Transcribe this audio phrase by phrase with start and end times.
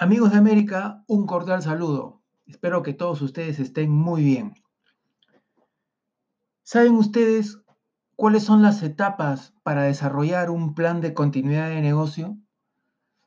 [0.00, 2.22] Amigos de América, un cordial saludo.
[2.46, 4.54] Espero que todos ustedes estén muy bien.
[6.62, 7.58] ¿Saben ustedes
[8.14, 12.38] cuáles son las etapas para desarrollar un plan de continuidad de negocio?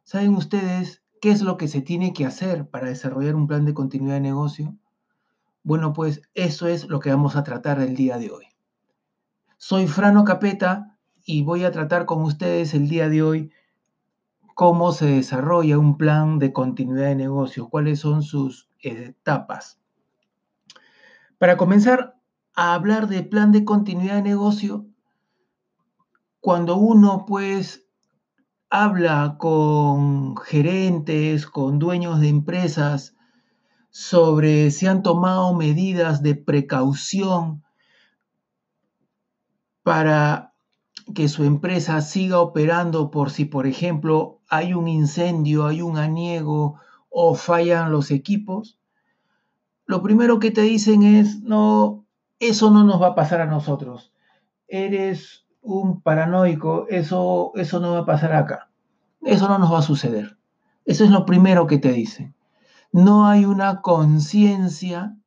[0.06, 3.74] ¿Saben ustedes qué es lo que se tiene que hacer para desarrollar un plan de
[3.74, 4.78] continuidad de negocio?
[5.64, 8.46] Bueno, pues eso es lo que vamos a tratar el día de hoy.
[9.58, 13.52] Soy Frano Capeta y voy a tratar con ustedes el día de hoy
[14.56, 19.80] cómo se desarrolla un plan de continuidad de negocio, cuáles son sus etapas.
[21.38, 22.16] Para comenzar
[22.54, 24.86] a hablar de plan de continuidad de negocio,
[26.40, 27.88] cuando uno pues
[28.70, 33.16] habla con gerentes, con dueños de empresas
[33.90, 37.64] sobre si han tomado medidas de precaución
[39.84, 40.51] para
[41.14, 46.80] que su empresa siga operando por si, por ejemplo, hay un incendio, hay un aniego
[47.10, 48.78] o fallan los equipos,
[49.92, 52.06] lo primero que te dicen es, no,
[52.40, 54.14] eso no nos va a pasar a nosotros.
[54.70, 58.70] Eres un paranoico, eso, eso no va a pasar acá.
[59.22, 60.38] Eso no nos va a suceder.
[60.86, 62.36] Eso es lo primero que te dicen.
[62.94, 65.18] No hay una conciencia,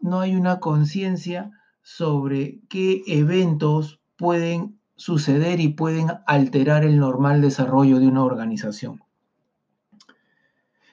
[0.00, 7.98] no hay una conciencia sobre qué eventos pueden suceder y pueden alterar el normal desarrollo
[7.98, 9.02] de una organización.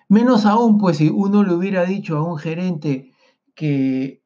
[0.08, 3.14] Menos aún, pues si uno le hubiera dicho a un gerente
[3.54, 4.24] que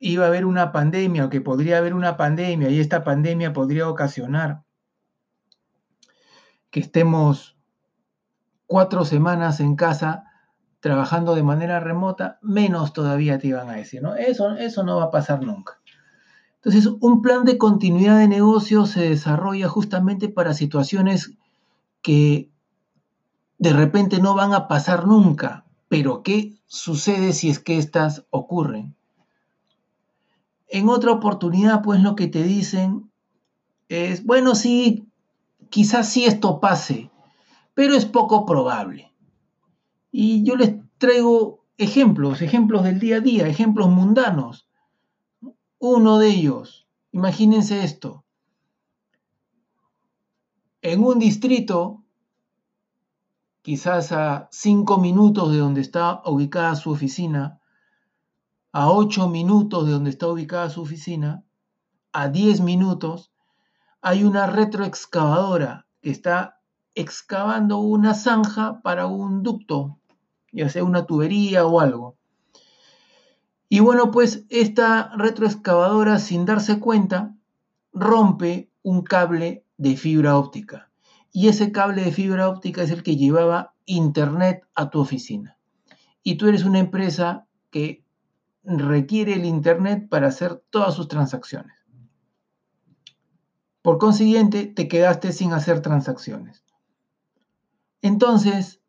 [0.00, 3.88] iba a haber una pandemia o que podría haber una pandemia y esta pandemia podría
[3.88, 4.64] ocasionar
[6.70, 7.56] que estemos
[8.66, 10.24] cuatro semanas en casa
[10.80, 14.16] trabajando de manera remota, menos todavía te iban a decir, ¿no?
[14.16, 15.80] Eso, eso no va a pasar nunca.
[16.64, 21.34] Entonces, un plan de continuidad de negocio se desarrolla justamente para situaciones
[22.00, 22.48] que
[23.58, 28.96] de repente no van a pasar nunca, pero ¿qué sucede si es que estas ocurren?
[30.68, 33.10] En otra oportunidad, pues lo que te dicen
[33.88, 35.06] es, bueno, sí,
[35.68, 37.10] quizás sí esto pase,
[37.74, 39.12] pero es poco probable.
[40.10, 44.66] Y yo les traigo ejemplos, ejemplos del día a día, ejemplos mundanos.
[45.86, 48.24] Uno de ellos, imagínense esto,
[50.80, 52.02] en un distrito,
[53.60, 57.60] quizás a cinco minutos de donde está ubicada su oficina,
[58.72, 61.44] a ocho minutos de donde está ubicada su oficina,
[62.14, 63.30] a diez minutos,
[64.00, 66.62] hay una retroexcavadora que está
[66.94, 69.98] excavando una zanja para un ducto,
[70.50, 72.16] ya sea una tubería o algo.
[73.74, 77.34] Y bueno, pues esta retroexcavadora, sin darse cuenta,
[77.92, 80.92] rompe un cable de fibra óptica.
[81.32, 85.58] Y ese cable de fibra óptica es el que llevaba internet a tu oficina.
[86.22, 88.04] Y tú eres una empresa que
[88.62, 91.76] requiere el internet para hacer todas sus transacciones.
[93.82, 96.62] Por consiguiente, te quedaste sin hacer transacciones.
[98.02, 98.80] Entonces,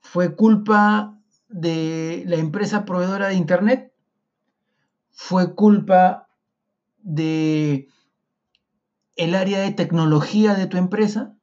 [0.00, 1.17] fue culpa
[1.48, 3.92] de la empresa proveedora de Internet?
[5.10, 6.28] ¿Fue culpa
[6.98, 7.88] de
[9.16, 11.34] el área de tecnología de tu empresa?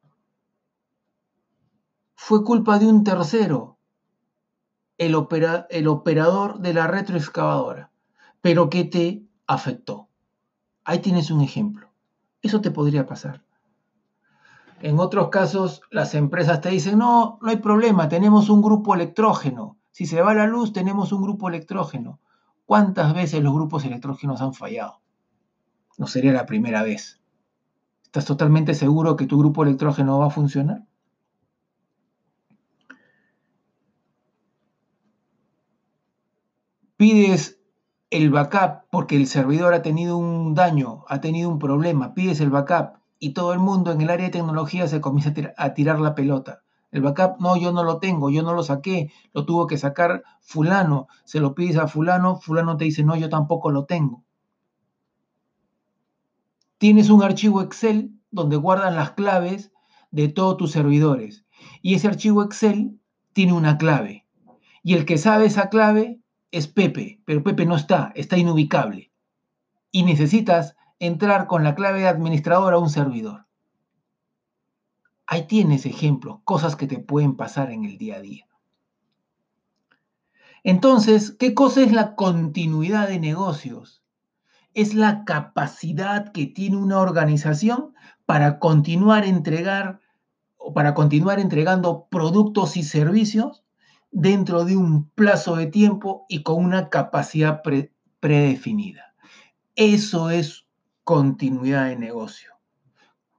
[2.15, 3.77] ¿Fue culpa de un tercero,
[4.97, 5.15] el,
[5.69, 7.91] el operador de la retroexcavadora,
[8.41, 10.09] pero que te afectó?
[10.85, 11.89] Ahí tienes un ejemplo.
[12.41, 13.43] Eso te podría pasar.
[14.81, 19.77] En otros casos, las empresas te dicen, no, no hay problema, tenemos un grupo electrógeno.
[19.95, 22.19] Si se va la luz, tenemos un grupo electrógeno.
[22.65, 24.99] ¿Cuántas veces los grupos electrógenos han fallado?
[25.97, 27.21] No sería la primera vez.
[28.03, 30.83] ¿Estás totalmente seguro que tu grupo electrógeno va a funcionar?
[36.97, 37.61] Pides
[38.09, 42.49] el backup porque el servidor ha tenido un daño, ha tenido un problema, pides el
[42.49, 46.15] backup y todo el mundo en el área de tecnología se comienza a tirar la
[46.15, 46.64] pelota.
[46.91, 50.23] El backup, no, yo no lo tengo, yo no lo saqué, lo tuvo que sacar
[50.41, 54.23] fulano, se lo pides a fulano, fulano te dice, no, yo tampoco lo tengo.
[56.77, 59.71] Tienes un archivo Excel donde guardan las claves
[60.11, 61.45] de todos tus servidores
[61.81, 62.99] y ese archivo Excel
[63.33, 64.25] tiene una clave
[64.83, 66.21] y el que sabe esa clave
[66.51, 69.11] es Pepe, pero Pepe no está, está inubicable
[69.91, 73.44] y necesitas entrar con la clave de administrador a un servidor.
[75.27, 78.45] Ahí tienes ejemplos, cosas que te pueden pasar en el día a día.
[80.63, 84.03] Entonces, ¿qué cosa es la continuidad de negocios?
[84.73, 87.93] Es la capacidad que tiene una organización
[88.25, 89.99] para continuar entregar
[90.57, 93.63] o para continuar entregando productos y servicios
[94.11, 97.61] dentro de un plazo de tiempo y con una capacidad
[98.19, 99.13] predefinida.
[99.75, 100.65] Eso es
[101.03, 102.54] continuidad de negocio.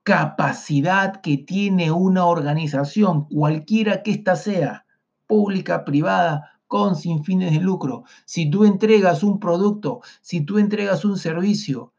[0.07, 4.87] Capacidad que tiene una organización, cualquiera que ésta sea,
[5.27, 8.05] pública, privada, con sin fines de lucro.
[8.25, 11.93] Si tú entregas un producto, si tú entregas un servicio,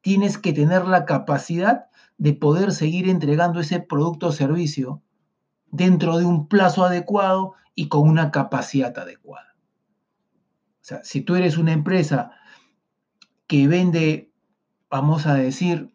[0.00, 5.02] tienes que tener la capacidad de poder seguir entregando ese producto o servicio
[5.66, 9.54] dentro de un plazo adecuado y con una capacidad adecuada.
[10.80, 12.30] O sea, si tú eres una empresa
[13.46, 14.32] que vende,
[14.88, 15.94] vamos a decir,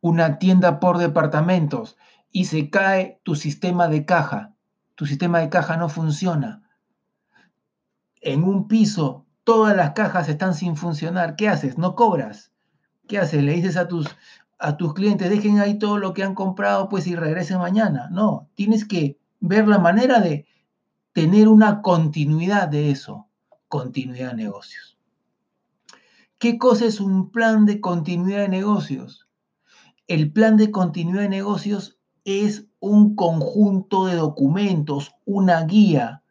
[0.00, 1.96] una tienda por departamentos
[2.30, 4.54] y se cae tu sistema de caja,
[4.94, 6.62] tu sistema de caja no funciona,
[8.20, 11.78] en un piso todas las cajas están sin funcionar, ¿qué haces?
[11.78, 12.52] No cobras.
[13.08, 13.42] ¿Qué haces?
[13.42, 14.06] Le dices a tus,
[14.58, 18.08] a tus clientes, dejen ahí todo lo que han comprado, pues y regresen mañana.
[18.10, 20.46] No, tienes que ver la manera de
[21.12, 23.26] tener una continuidad de eso,
[23.68, 24.98] continuidad de negocios.
[26.38, 29.26] ¿Qué cosa es un plan de continuidad de negocios?
[30.10, 36.24] El plan de continuidad de negocios es un conjunto de documentos, una guía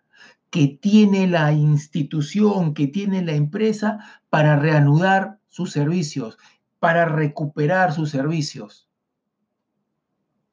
[0.50, 4.00] que tiene la institución, que tiene la empresa
[4.30, 6.38] para reanudar sus servicios,
[6.80, 8.90] para recuperar sus servicios.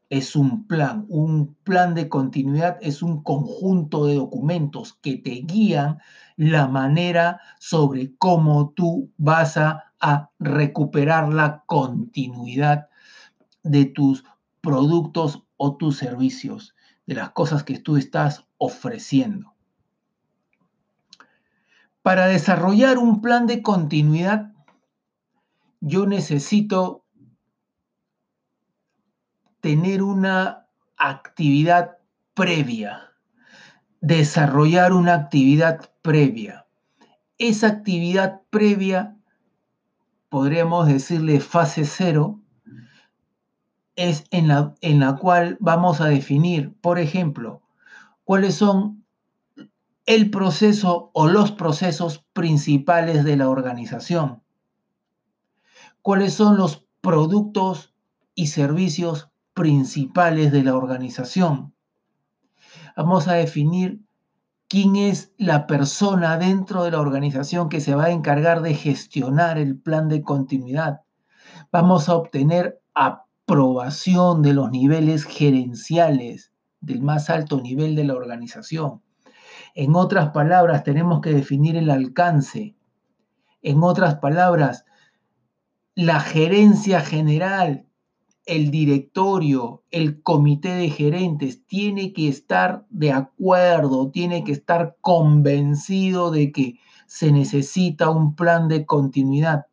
[0.08, 5.99] Es un plan, un plan de continuidad es un conjunto de documentos que te guían
[6.37, 9.82] la manera sobre cómo tú vas a,
[10.38, 12.88] recuperar la continuidad
[13.70, 14.24] de tus
[14.60, 16.74] productos o tus servicios,
[17.06, 19.54] de las cosas que tú estás ofreciendo.
[22.02, 24.52] Para desarrollar un plan de continuidad
[25.80, 27.04] yo necesito
[29.60, 30.66] tener una
[30.96, 31.98] actividad
[32.34, 33.12] previa,
[34.00, 36.66] desarrollar una actividad previa.
[37.38, 39.16] Esa actividad previa,
[40.28, 42.40] podríamos decirle fase cero,
[43.96, 47.62] es en la, en la cual vamos a definir, por ejemplo,
[48.25, 49.04] cuáles son
[50.06, 54.43] el proceso o los procesos principales de la organización
[56.06, 57.93] cuáles son los productos
[58.37, 61.75] y servicios principales de la organización.
[62.96, 64.02] Vamos a definir
[64.69, 69.58] quién es la persona dentro de la organización que se va a encargar de gestionar
[69.58, 71.00] el plan de continuidad.
[71.72, 72.81] Vamos a obtener
[73.46, 79.02] de los niveles gerenciales del más alto nivel de la organización.
[79.76, 82.75] En otras palabras, tenemos que definir el alcance.
[83.62, 84.84] En otras palabras,
[85.94, 87.87] la gerencia general,
[88.46, 96.32] el directorio, el comité de gerentes tiene que estar de acuerdo, tiene que estar convencido
[96.32, 99.66] de que se necesita un plan de continuidad.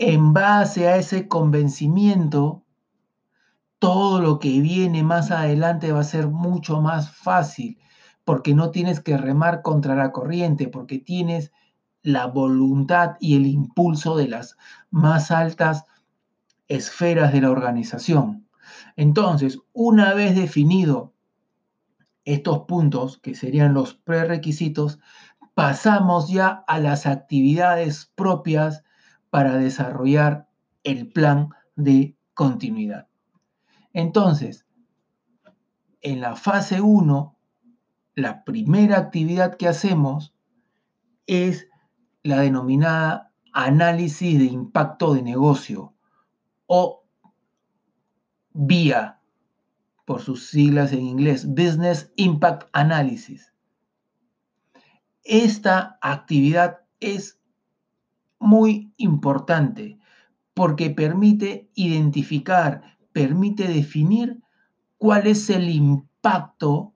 [0.00, 2.64] En base a ese convencimiento,
[3.80, 7.80] todo lo que viene más adelante va a ser mucho más fácil,
[8.24, 11.50] porque no tienes que remar contra la corriente, porque tienes
[12.02, 14.56] la voluntad y el impulso de las
[14.90, 15.84] más altas
[16.68, 18.46] esferas de la organización.
[18.94, 21.12] Entonces, una vez definido
[22.24, 25.00] estos puntos, que serían los prerequisitos,
[25.54, 28.84] pasamos ya a las actividades propias
[29.30, 30.48] para desarrollar
[30.84, 33.08] el plan de continuidad.
[33.92, 34.66] Entonces,
[36.00, 37.36] en la fase 1,
[38.14, 40.34] la primera actividad que hacemos
[41.26, 41.68] es
[42.22, 45.94] la denominada análisis de impacto de negocio
[46.66, 47.04] o
[48.52, 49.20] BIA,
[50.04, 53.52] por sus siglas en inglés, Business Impact Analysis.
[55.22, 57.38] Esta actividad es
[58.38, 59.98] muy importante
[60.54, 64.42] porque permite identificar, permite definir
[64.96, 66.94] cuál es el impacto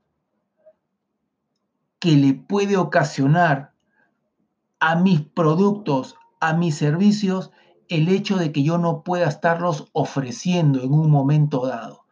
[1.99, 3.73] que le puede ocasionar
[4.81, 7.53] a mis productos, a mis servicios,
[7.89, 12.07] el hecho de que yo no pueda estarlos ofreciendo en un momento dado.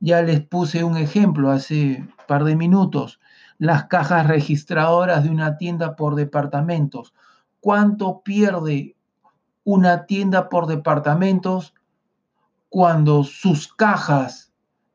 [0.00, 3.20] Ya les puse un ejemplo hace un par de minutos,
[3.56, 7.14] las cajas registradoras de una tienda por departamentos.
[7.62, 8.96] ¿Cuánto pierde
[9.62, 11.74] una tienda por departamentos
[12.68, 14.52] cuando sus cajas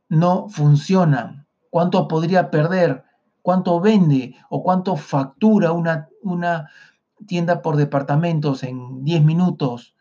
[0.10, 1.48] no funcionan?
[1.70, 3.06] ¿Cuánto podría perder?
[3.42, 6.70] ¿Cuánto vende o cuánto factura una, una
[7.26, 9.96] tienda por departamentos en 10 minutos,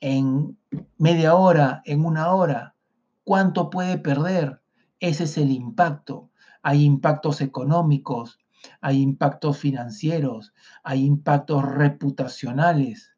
[0.00, 0.58] en
[0.98, 2.74] media hora, en una hora,
[3.22, 4.60] cuánto puede perder.
[4.98, 6.28] Ese es el impacto.
[6.60, 8.39] Hay impactos económicos,
[8.80, 10.52] hay impactos financieros,
[10.82, 13.14] hay impactos reputacionales.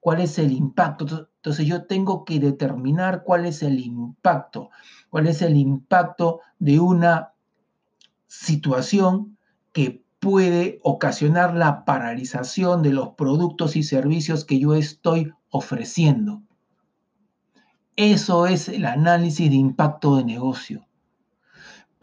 [0.00, 1.30] ¿Cuál es el impacto?
[1.36, 4.70] Entonces yo tengo que determinar cuál es el impacto,
[5.08, 7.32] cuál es el impacto de una
[8.26, 9.38] situación
[9.72, 16.42] que puede ocasionar la paralización de los productos y servicios que yo estoy ofreciendo.
[17.96, 20.86] Eso es el análisis de impacto de negocio.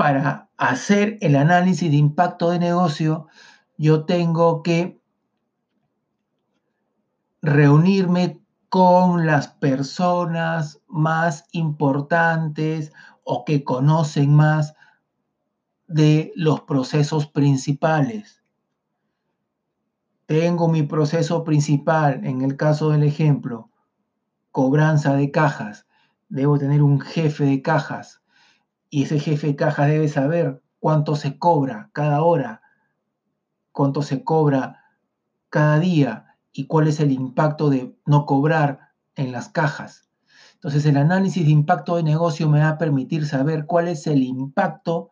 [0.01, 3.27] Para hacer el análisis de impacto de negocio,
[3.77, 5.00] yo tengo que
[7.43, 12.91] reunirme con las personas más importantes
[13.24, 14.74] o que conocen más
[15.86, 18.41] de los procesos principales.
[20.25, 23.70] Tengo mi proceso principal, en el caso del ejemplo,
[24.50, 25.86] cobranza de cajas.
[26.27, 28.20] Debo tener un jefe de cajas
[28.91, 32.62] y ese jefe de cajas debe saber cuánto se cobra cada hora,
[33.71, 34.83] cuánto se cobra
[35.50, 40.10] cada día y cuál es el impacto de no cobrar en las cajas.
[40.55, 44.24] Entonces el análisis de impacto de negocio me va a permitir saber cuál es el
[44.24, 45.10] impacto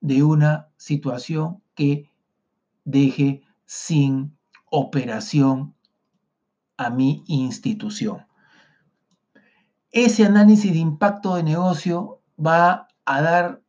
[0.00, 2.10] de una situación que
[2.84, 4.36] deje sin
[4.70, 5.74] operación
[6.76, 8.26] a mi institución.
[9.90, 13.62] Ese análisis de impacto de negocio va a dar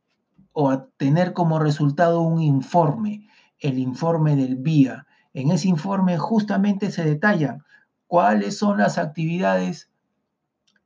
[0.52, 3.30] o a tener como resultado un informe,
[3.60, 5.06] el informe del BIA.
[5.34, 7.64] En ese informe justamente se detallan
[8.08, 9.92] cuáles son las actividades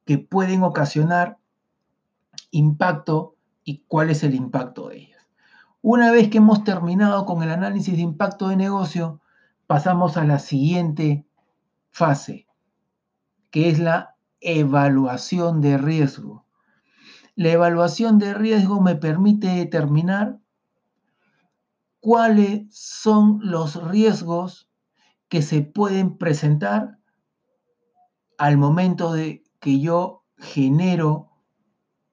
[0.05, 1.37] que pueden ocasionar
[2.51, 5.27] impacto y cuál es el impacto de ellas.
[5.81, 9.21] Una vez que hemos terminado con el análisis de impacto de negocio,
[9.67, 11.25] pasamos a la siguiente
[11.89, 12.45] fase,
[13.49, 16.45] que es la evaluación de riesgo.
[17.35, 20.39] La evaluación de riesgo me permite determinar
[21.99, 24.69] cuáles son los riesgos
[25.29, 26.99] que se pueden presentar
[28.37, 31.29] al momento de que yo genero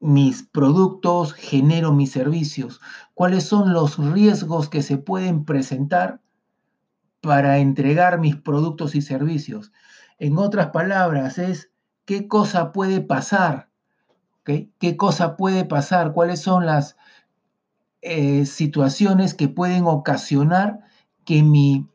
[0.00, 2.80] mis productos, genero mis servicios,
[3.14, 6.20] cuáles son los riesgos que se pueden presentar
[7.20, 9.72] para entregar mis productos y servicios.
[10.18, 11.72] En otras palabras, es
[12.04, 13.67] qué cosa puede pasar,
[14.78, 16.96] qué cosa puede pasar, cuáles son las
[18.00, 20.80] eh, situaciones que pueden ocasionar
[21.24, 21.86] que mi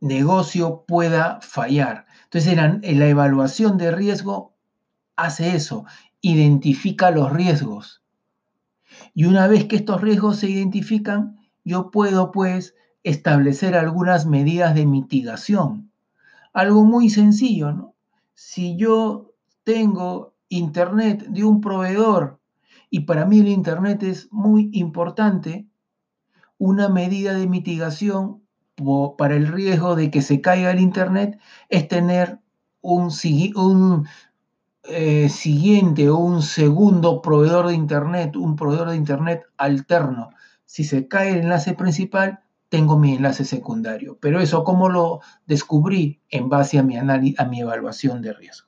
[0.00, 2.06] negocio pueda fallar.
[2.24, 4.54] Entonces, en la evaluación de riesgo
[5.16, 5.84] hace eso,
[6.20, 8.02] identifica los riesgos.
[9.14, 14.86] Y una vez que estos riesgos se identifican, yo puedo pues establecer algunas medidas de
[14.86, 15.92] mitigación.
[16.52, 17.94] Algo muy sencillo, ¿no?
[18.34, 19.27] Si yo
[19.68, 22.40] tengo internet de un proveedor
[22.88, 25.66] y para mí el internet es muy importante,
[26.56, 28.42] una medida de mitigación
[29.18, 32.38] para el riesgo de que se caiga el internet es tener
[32.80, 34.08] un,
[34.84, 40.30] eh, siguiente o un segundo proveedor de Internet, un proveedor de Internet alterno.
[40.64, 44.16] Si se cae el enlace principal, tengo mi enlace secundario.
[44.18, 46.22] Pero eso, ¿cómo lo descubrí?
[46.30, 48.67] En base a mi, a mi evaluación de riesgo.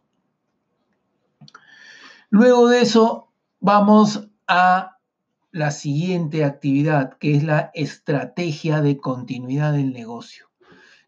[2.31, 4.99] Luego de eso, vamos a
[5.51, 10.49] la siguiente actividad, que es la estrategia de continuidad del negocio.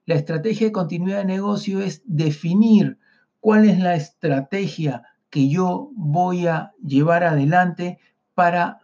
[0.04, 2.98] La estrategia de continuidad de negocio es definir
[3.38, 8.00] cuál es la estrategia que yo voy a llevar adelante
[8.34, 8.80] para,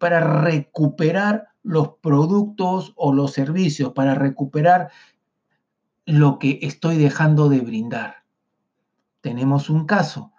[0.00, 4.90] para recuperar los productos o los servicios, para recuperar
[6.06, 8.24] lo que estoy dejando de brindar.
[9.20, 10.32] Tenemos un caso,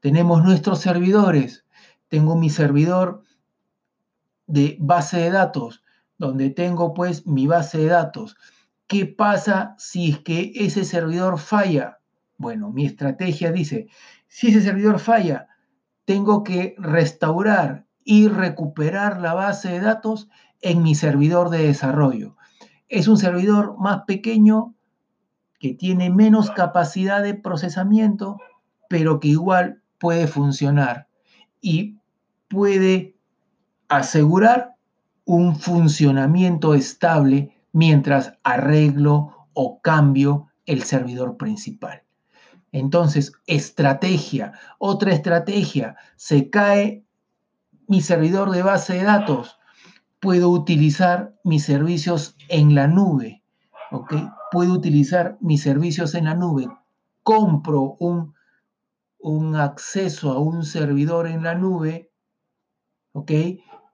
[0.00, 1.64] tenemos nuestros servidores,
[2.08, 3.22] tengo mi servidor
[4.46, 5.82] de base de datos,
[6.18, 8.36] donde tengo pues mi base de datos.
[8.86, 12.00] ¿Qué pasa si es que ese servidor falla?
[12.36, 13.88] Bueno, mi estrategia dice,
[14.26, 15.48] si ese servidor falla,
[16.04, 20.28] tengo que restaurar y recuperar la base de datos
[20.60, 22.36] en mi servidor de desarrollo.
[22.88, 24.74] Es un servidor más pequeño
[25.60, 28.38] que tiene menos capacidad de procesamiento,
[28.88, 31.06] pero que igual puede funcionar
[31.60, 31.98] y
[32.48, 33.14] puede
[33.88, 34.74] asegurar
[35.24, 42.02] un funcionamiento estable mientras arreglo o cambio el servidor principal.
[42.72, 47.04] Entonces, estrategia, otra estrategia, se cae
[47.86, 49.58] mi servidor de base de datos,
[50.20, 53.42] puedo utilizar mis servicios en la nube,
[53.90, 54.14] ¿ok?
[54.52, 56.68] Puedo utilizar mis servicios en la nube.
[57.22, 58.34] compro un,
[59.22, 62.10] un acceso a un servidor en la nube,
[63.12, 63.32] ¿ok?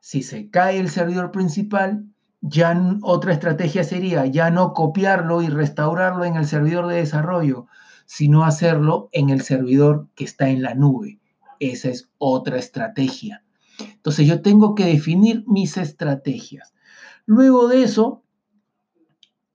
[0.01, 2.07] Si se cae el servidor principal,
[2.41, 7.67] ya otra estrategia sería ya no copiarlo y restaurarlo en el servidor de desarrollo,
[8.07, 11.19] sino hacerlo en el servidor que está en la nube.
[11.59, 13.43] Esa es otra estrategia.
[13.79, 16.75] Entonces yo tengo que definir mis estrategias.
[17.25, 18.23] Luego de eso,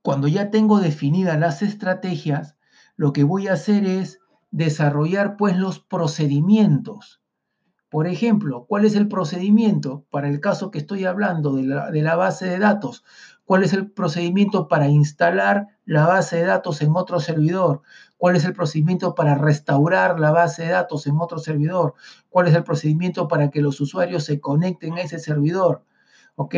[0.01, 2.57] cuando ya tengo definidas las estrategias,
[2.97, 4.20] lo que voy a hacer es
[4.51, 7.21] desarrollar pues los procedimientos.
[7.89, 12.01] Por ejemplo, ¿cuál es el procedimiento para el caso que estoy hablando de la, de
[12.01, 13.03] la, base de datos?
[13.43, 17.81] ¿Cuál es el procedimiento para instalar la base de datos en otro servidor?
[18.15, 21.95] ¿Cuál es el procedimiento para restaurar la base de datos en otro servidor?
[22.29, 25.83] ¿Cuál es el procedimiento para que los usuarios se conecten a ese servidor?
[26.35, 26.55] ¿Ok?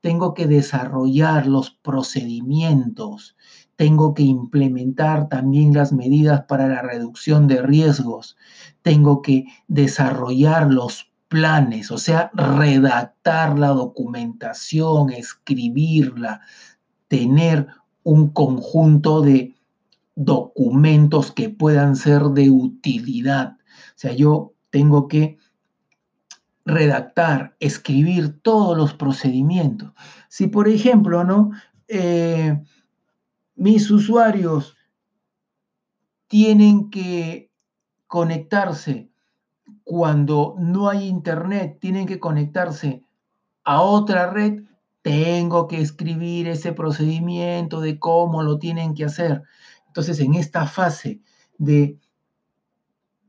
[0.00, 3.36] Tengo que desarrollar los procedimientos.
[3.76, 8.36] Tengo que implementar también las medidas para la reducción de riesgos.
[8.82, 16.42] Tengo que desarrollar los planes, o sea, redactar la documentación, escribirla,
[17.08, 17.68] tener
[18.02, 19.54] un conjunto de
[20.14, 23.52] documentos que puedan ser de utilidad.
[23.52, 25.38] O sea, yo tengo que
[26.64, 29.92] redactar, escribir todos los procedimientos.
[30.28, 31.50] Si, por ejemplo, ¿no?
[31.88, 32.56] Eh,
[33.54, 34.76] mis usuarios
[36.28, 37.50] tienen que
[38.06, 39.10] conectarse
[39.84, 43.04] cuando no hay internet, tienen que conectarse
[43.64, 44.62] a otra red,
[45.02, 49.42] tengo que escribir ese procedimiento de cómo lo tienen que hacer.
[49.88, 51.20] Entonces, en esta fase
[51.58, 51.98] de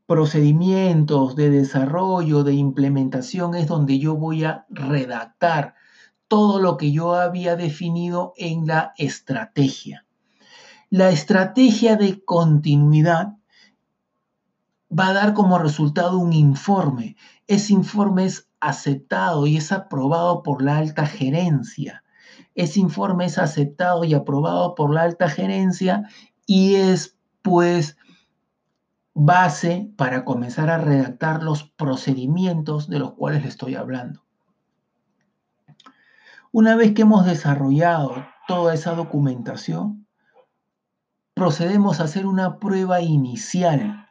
[0.06, 5.76] procedimientos, de desarrollo, de implementación, es donde yo voy a redactar
[6.28, 10.06] todo lo que yo había definido en la estrategia.
[10.90, 13.38] La estrategia de continuidad
[14.98, 17.16] va a dar como resultado un informe.
[17.48, 22.04] Ese informe es aceptado y es aprobado por la alta gerencia.
[22.56, 26.04] Ese informe es aceptado y aprobado por la alta gerencia
[26.46, 27.98] y es pues
[29.14, 34.24] base para comenzar a redactar los procedimientos de los cuales le estoy hablando.
[36.52, 40.08] Una vez que hemos desarrollado toda esa documentación,
[41.34, 44.08] procedemos a hacer una prueba inicial,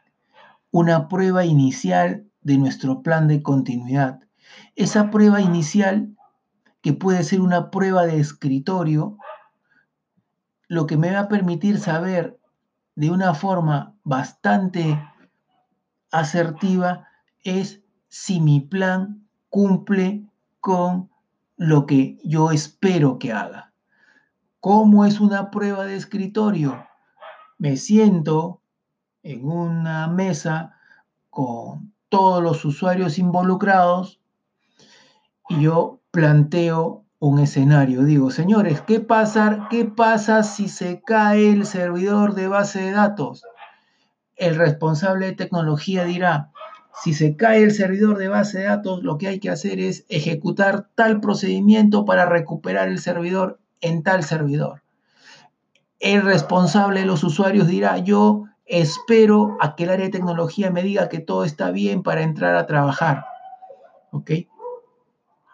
[0.71, 4.19] una prueba inicial de nuestro plan de continuidad.
[4.75, 6.15] Esa prueba inicial,
[6.81, 9.17] que puede ser una prueba de escritorio,
[10.67, 12.39] lo que me va a permitir saber
[12.95, 15.01] de una forma bastante
[16.11, 17.07] asertiva
[17.43, 20.25] es si mi plan cumple
[20.59, 21.09] con
[21.57, 23.73] lo que yo espero que haga.
[24.59, 26.85] ¿Cómo es una prueba de escritorio?
[27.57, 28.61] Me siento
[29.23, 30.77] en una mesa
[31.29, 34.21] con todos los usuarios involucrados
[35.49, 38.03] y yo planteo un escenario.
[38.03, 43.45] Digo, señores, ¿qué pasa, ¿qué pasa si se cae el servidor de base de datos?
[44.35, 46.51] El responsable de tecnología dirá,
[47.01, 50.05] si se cae el servidor de base de datos, lo que hay que hacer es
[50.09, 54.83] ejecutar tal procedimiento para recuperar el servidor en tal servidor.
[56.01, 60.83] El responsable de los usuarios dirá, yo espero a que el área de tecnología me
[60.83, 63.23] diga que todo está bien para entrar a trabajar.
[64.11, 64.29] ¿Ok?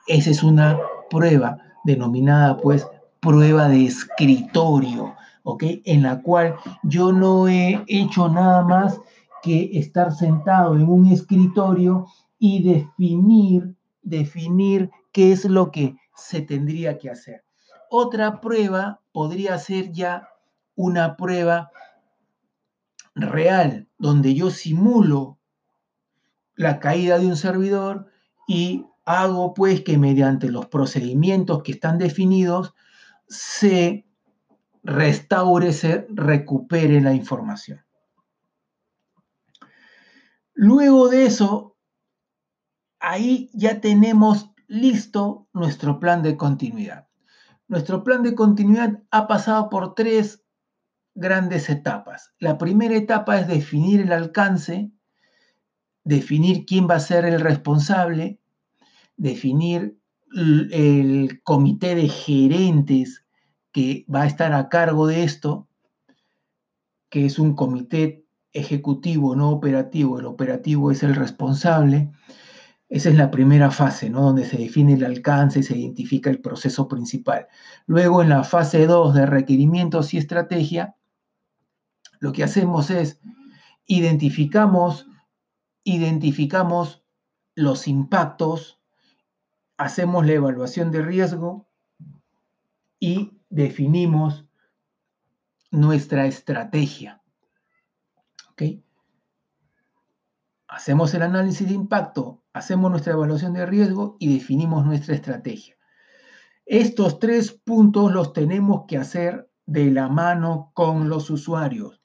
[0.07, 0.79] Esa es una
[1.09, 2.87] prueba, denominada pues
[3.19, 5.63] prueba de escritorio, ¿ok?
[5.85, 8.99] En la cual yo no he hecho nada más
[9.41, 16.97] que estar sentado en un escritorio y definir, definir qué es lo que se tendría
[16.97, 17.43] que hacer.
[17.89, 20.29] Otra prueba podría ser ya
[20.75, 21.71] una prueba
[23.15, 25.37] real, donde yo simulo
[26.55, 28.07] la caída de un servidor
[28.47, 32.75] y hago pues que mediante los procedimientos que están definidos
[33.27, 34.05] se
[34.83, 37.83] restaure, se recupere la información.
[40.53, 41.75] Luego de eso,
[42.99, 47.07] ahí ya tenemos listo nuestro plan de continuidad.
[47.67, 50.43] Nuestro plan de continuidad ha pasado por tres
[51.15, 52.35] grandes etapas.
[52.37, 54.91] La primera etapa es definir el alcance,
[56.03, 58.38] definir quién va a ser el responsable,
[59.19, 59.99] definir
[60.35, 63.25] el comité de gerentes
[63.71, 65.67] que va a estar a cargo de esto,
[67.09, 70.19] que es un comité ejecutivo, no operativo.
[70.19, 72.11] El operativo es el responsable.
[72.87, 74.21] Esa es la primera fase, ¿no?
[74.21, 77.47] Donde se define el alcance y se identifica el proceso principal.
[77.85, 80.95] Luego, en la fase 2 de requerimientos y estrategia,
[82.19, 83.19] lo que hacemos es
[83.85, 85.07] identificamos,
[85.83, 87.03] identificamos
[87.55, 88.78] los impactos,
[89.79, 91.69] hacemos la evaluación de riesgo
[92.99, 94.45] y definimos
[95.71, 97.23] nuestra estrategia.
[98.51, 98.63] ¿Ok?
[100.67, 105.77] Hacemos el análisis de impacto, hacemos nuestra evaluación de riesgo y definimos nuestra estrategia.
[106.65, 112.01] Estos tres puntos los tenemos que hacer de la mano con los usuarios.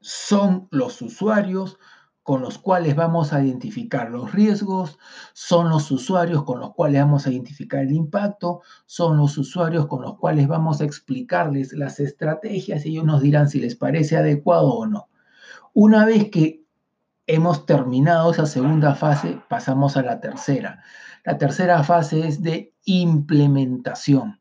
[0.00, 1.76] Son los usuarios
[2.24, 4.98] con los cuales vamos a identificar los riesgos,
[5.34, 10.00] son los usuarios con los cuales vamos a identificar el impacto, son los usuarios con
[10.00, 14.70] los cuales vamos a explicarles las estrategias y ellos nos dirán si les parece adecuado
[14.72, 15.10] o no.
[15.74, 16.64] Una vez que
[17.26, 20.82] hemos terminado esa segunda fase, pasamos a la tercera.
[21.24, 24.40] La tercera fase es de implementación,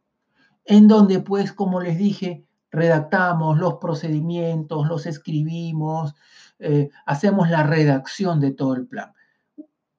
[0.64, 6.16] en donde pues, como les dije, redactamos los procedimientos, los escribimos,
[6.60, 9.14] eh, hacemos la redacción de todo el plan.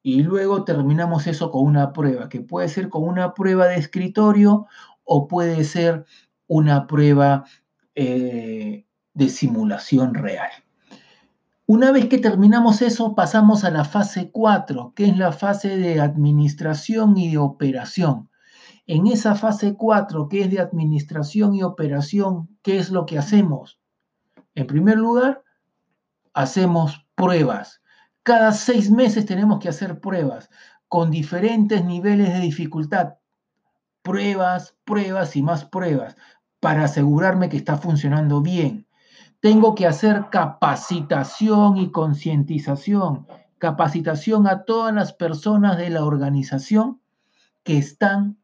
[0.02, 4.66] Y luego terminamos eso con una prueba, que puede ser con una prueba de escritorio
[5.04, 6.04] o puede ser
[6.46, 7.44] una prueba
[7.94, 8.84] eh,
[9.14, 10.50] de simulación real.
[11.66, 16.00] Una vez que terminamos eso, pasamos a la fase 4, que es la fase de
[16.00, 18.28] administración y de operación.
[18.86, 23.80] En esa fase 4, que es de administración y operación, ¿qué es lo que hacemos?
[24.54, 25.42] En primer lugar,
[26.34, 27.80] hacemos pruebas.
[28.22, 30.50] Cada seis meses tenemos que hacer pruebas
[30.88, 33.14] con diferentes niveles de dificultad.
[34.02, 36.16] Pruebas, pruebas y más pruebas
[36.60, 38.86] para asegurarme que está funcionando bien.
[39.40, 43.26] Tengo que hacer capacitación y concientización,
[43.58, 47.00] capacitación a todas las personas de la organización
[47.62, 48.38] que están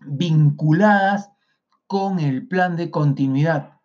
[0.00, 1.30] vinculadas
[1.86, 3.80] con el plan de continuidad.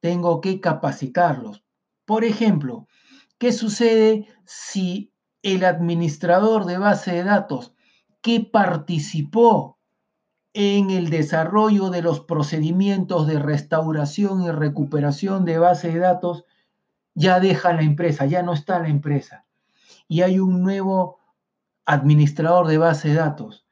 [0.00, 1.64] Tengo que capacitarlos.
[2.04, 2.86] Por ejemplo,
[3.38, 7.74] ¿qué sucede si el administrador de base de datos
[8.20, 9.78] que participó
[10.52, 16.44] en el desarrollo de los procedimientos de restauración y recuperación de base de datos,
[17.14, 19.46] ya deja la empresa, ya no está la empresa.
[20.08, 21.18] Y hay un nuevo
[21.84, 23.66] administrador de base de datos.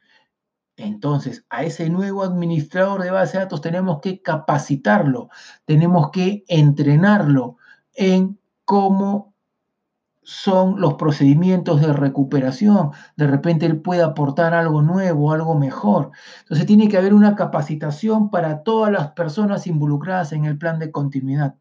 [0.79, 5.29] Entonces, a ese nuevo administrador de base de datos tenemos que capacitarlo,
[5.65, 7.57] tenemos que entrenarlo
[7.95, 9.35] en cómo
[10.23, 12.93] son los procedimientos de recuperación.
[13.17, 16.13] De repente él puede aportar algo nuevo, algo mejor.
[16.41, 20.93] Entonces tiene que haber una capacitación para todas las personas involucradas en el plan de
[20.93, 21.57] continuidad.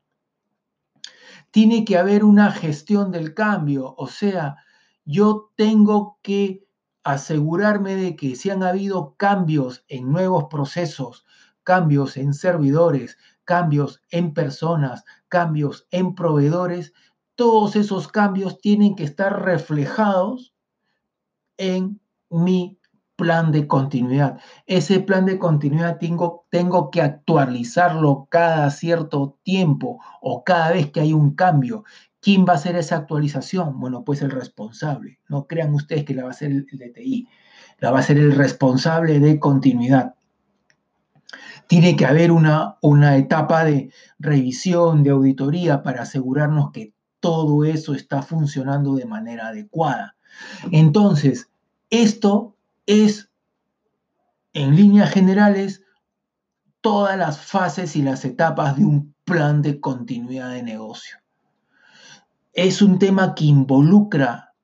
[1.50, 4.58] Tiene que haber una gestión del cambio, o sea,
[5.06, 6.67] yo tengo que
[7.12, 11.26] asegurarme de que si han habido cambios en nuevos procesos,
[11.64, 16.94] cambios en servidores, cambios en personas, cambios en proveedores,
[17.36, 20.54] todos esos cambios tienen que estar reflejados
[21.58, 22.80] en mi
[23.16, 24.40] plan de continuidad.
[24.66, 31.02] Ese plan de continuidad tengo, tengo que actualizarlo cada cierto tiempo o cada vez que
[31.02, 31.84] hay un cambio.
[32.28, 33.80] ¿Quién va a hacer esa actualización?
[33.80, 35.22] Bueno, pues el responsable.
[35.30, 37.26] No crean ustedes que la va a hacer el DTI,
[37.80, 40.16] la va a hacer el responsable de continuidad.
[41.68, 47.94] Tiene que haber una, una etapa de revisión, de auditoría para asegurarnos que todo eso
[47.94, 50.18] está funcionando de manera adecuada.
[50.74, 51.50] Entonces,
[51.90, 53.32] esto es,
[54.52, 55.82] en líneas generales,
[56.82, 61.20] todas las fases y las etapas de un plan de continuidad de negocio.
[62.58, 64.56] Es un tema que involucra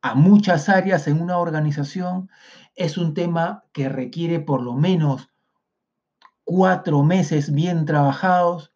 [0.00, 2.28] a muchas áreas en una organización,
[2.74, 5.30] es un tema que requiere por lo menos
[6.42, 8.72] cuatro meses bien trabajados,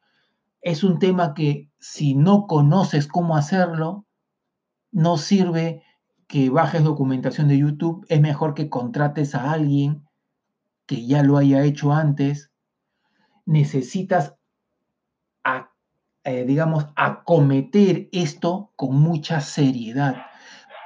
[0.61, 4.07] es un tema que si no conoces cómo hacerlo,
[4.93, 5.83] no sirve
[6.29, 10.07] que bajes documentación de YouTube, es mejor que contrates a alguien
[10.87, 12.53] que ya lo haya hecho antes.
[13.45, 14.37] Necesitas,
[16.27, 20.27] eh, digamos, acometer esto con mucha seriedad,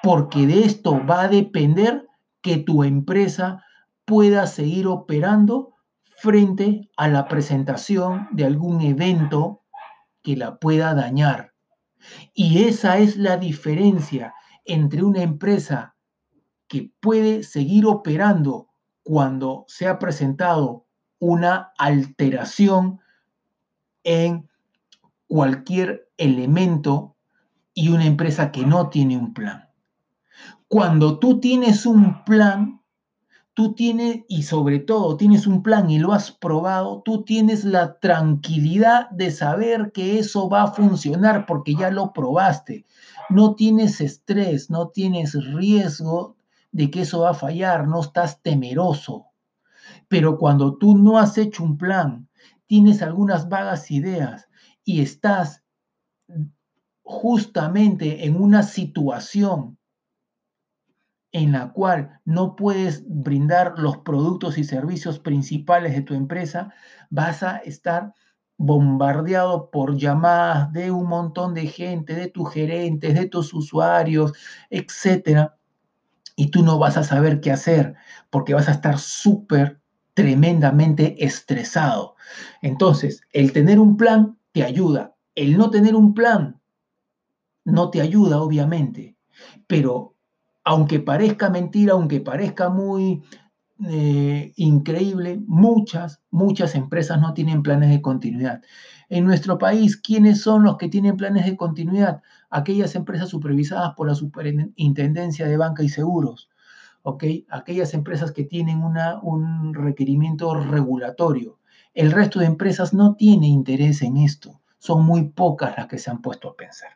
[0.02, 2.06] porque de esto va a depender
[2.42, 3.64] que tu empresa
[4.04, 5.72] pueda seguir operando
[6.18, 9.62] frente a la presentación de algún evento
[10.22, 11.54] que la pueda dañar.
[12.34, 14.34] Y esa es la diferencia
[14.66, 15.96] entre una empresa
[16.68, 18.68] que puede seguir operando
[19.02, 20.86] cuando se ha presentado
[21.18, 23.00] una alteración
[24.04, 24.49] en
[25.30, 27.16] cualquier elemento
[27.72, 29.68] y una empresa que no tiene un plan.
[30.66, 32.82] Cuando tú tienes un plan,
[33.54, 38.00] tú tienes, y sobre todo tienes un plan y lo has probado, tú tienes la
[38.00, 42.84] tranquilidad de saber que eso va a funcionar porque ya lo probaste.
[43.28, 46.34] No tienes estrés, no tienes riesgo
[46.72, 49.26] de que eso va a fallar, no estás temeroso.
[50.08, 52.28] Pero cuando tú no has hecho un plan,
[52.66, 54.49] tienes algunas vagas ideas
[54.90, 55.62] y estás
[57.04, 59.78] justamente en una situación
[61.30, 66.74] en la cual no puedes brindar los productos y servicios principales de tu empresa,
[67.08, 68.14] vas a estar
[68.56, 74.32] bombardeado por llamadas de un montón de gente, de tus gerentes, de tus usuarios,
[74.70, 75.56] etcétera,
[76.34, 77.94] y tú no vas a saber qué hacer
[78.28, 79.80] porque vas a estar súper
[80.14, 82.16] tremendamente estresado.
[82.60, 85.14] Entonces, el tener un plan te ayuda.
[85.34, 86.60] El no tener un plan
[87.64, 89.16] no te ayuda, obviamente,
[89.66, 90.14] pero
[90.64, 93.22] aunque parezca mentira, aunque parezca muy
[93.88, 98.62] eh, increíble, muchas, muchas empresas no tienen planes de continuidad.
[99.08, 102.22] En nuestro país, ¿quiénes son los que tienen planes de continuidad?
[102.50, 106.50] Aquellas empresas supervisadas por la Superintendencia de Banca y Seguros,
[107.02, 107.24] ¿ok?
[107.48, 111.58] Aquellas empresas que tienen una, un requerimiento regulatorio.
[111.94, 114.60] El resto de empresas no tiene interés en esto.
[114.78, 116.90] Son muy pocas las que se han puesto a pensar.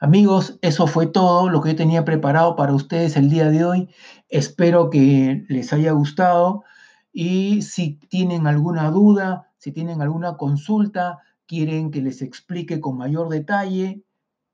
[0.00, 3.88] Amigos, eso fue todo lo que yo tenía preparado para ustedes el día de hoy.
[4.28, 6.64] Espero que les haya gustado
[7.12, 13.30] y si tienen alguna duda, si tienen alguna consulta, quieren que les explique con mayor
[13.30, 14.02] detalle,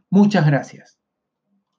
[0.09, 0.96] Muchas gracias.